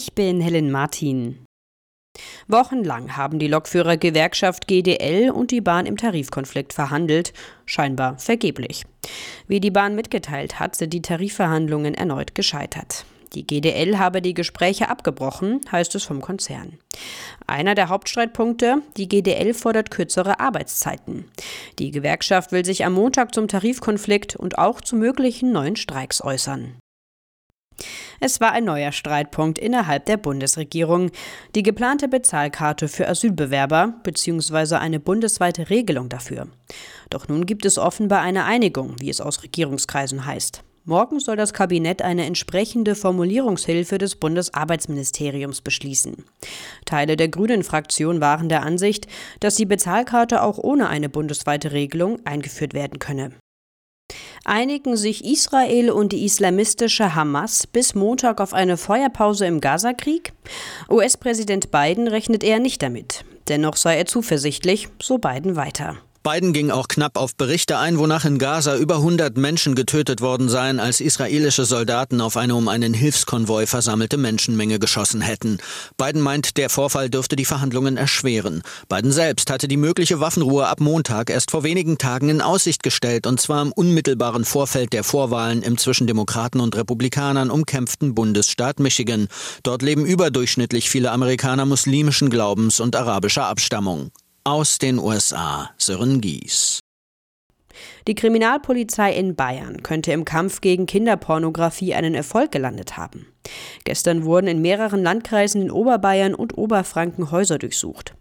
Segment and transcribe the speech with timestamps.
[0.00, 1.44] Ich bin Helen Martin.
[2.46, 7.32] Wochenlang haben die Lokführer-Gewerkschaft GDL und die Bahn im Tarifkonflikt verhandelt,
[7.66, 8.84] scheinbar vergeblich.
[9.48, 13.06] Wie die Bahn mitgeteilt hat, sind die Tarifverhandlungen erneut gescheitert.
[13.32, 16.78] Die GDL habe die Gespräche abgebrochen, heißt es vom Konzern.
[17.48, 21.24] Einer der Hauptstreitpunkte, die GDL fordert kürzere Arbeitszeiten.
[21.80, 26.76] Die Gewerkschaft will sich am Montag zum Tarifkonflikt und auch zu möglichen neuen Streiks äußern.
[28.20, 31.10] Es war ein neuer Streitpunkt innerhalb der Bundesregierung.
[31.54, 34.76] Die geplante Bezahlkarte für Asylbewerber bzw.
[34.76, 36.48] eine bundesweite Regelung dafür.
[37.10, 40.64] Doch nun gibt es offenbar eine Einigung, wie es aus Regierungskreisen heißt.
[40.84, 46.24] Morgen soll das Kabinett eine entsprechende Formulierungshilfe des Bundesarbeitsministeriums beschließen.
[46.86, 49.06] Teile der Grünen-Fraktion waren der Ansicht,
[49.40, 53.32] dass die Bezahlkarte auch ohne eine bundesweite Regelung eingeführt werden könne.
[54.48, 60.32] Einigen sich Israel und die islamistische Hamas bis Montag auf eine Feuerpause im Gazakrieg?
[60.88, 63.26] US-Präsident Biden rechnet eher nicht damit.
[63.48, 65.98] Dennoch sei er zuversichtlich, so Biden weiter.
[66.30, 70.50] Biden ging auch knapp auf Berichte ein, wonach in Gaza über 100 Menschen getötet worden
[70.50, 75.56] seien, als israelische Soldaten auf eine um einen Hilfskonvoi versammelte Menschenmenge geschossen hätten.
[75.96, 78.60] Biden meint, der Vorfall dürfte die Verhandlungen erschweren.
[78.90, 83.26] Biden selbst hatte die mögliche Waffenruhe ab Montag erst vor wenigen Tagen in Aussicht gestellt,
[83.26, 89.28] und zwar im unmittelbaren Vorfeld der Vorwahlen im zwischen Demokraten und Republikanern umkämpften Bundesstaat Michigan.
[89.62, 94.10] Dort leben überdurchschnittlich viele Amerikaner muslimischen Glaubens und arabischer Abstammung.
[94.48, 96.80] Aus den USA Sören Gies.
[98.06, 103.26] Die Kriminalpolizei in Bayern könnte im Kampf gegen Kinderpornografie einen Erfolg gelandet haben.
[103.84, 108.14] Gestern wurden in mehreren Landkreisen in Oberbayern und Oberfranken Häuser durchsucht.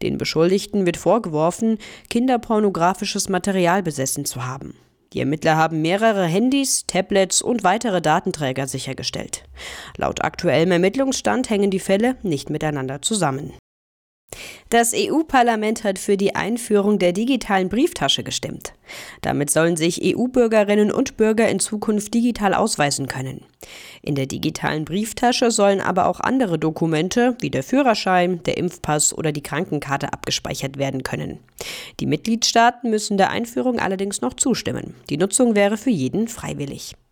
[0.00, 1.76] Den Beschuldigten wird vorgeworfen,
[2.08, 4.76] kinderpornografisches Material besessen zu haben.
[5.12, 9.44] Die Ermittler haben mehrere Handys, Tablets und weitere Datenträger sichergestellt.
[9.98, 13.52] Laut aktuellem Ermittlungsstand hängen die Fälle nicht miteinander zusammen.
[14.68, 18.72] Das EU-Parlament hat für die Einführung der digitalen Brieftasche gestimmt.
[19.22, 23.44] Damit sollen sich EU-Bürgerinnen und Bürger in Zukunft digital ausweisen können.
[24.02, 29.30] In der digitalen Brieftasche sollen aber auch andere Dokumente wie der Führerschein, der Impfpass oder
[29.30, 31.38] die Krankenkarte abgespeichert werden können.
[32.00, 34.96] Die Mitgliedstaaten müssen der Einführung allerdings noch zustimmen.
[35.10, 36.96] Die Nutzung wäre für jeden freiwillig.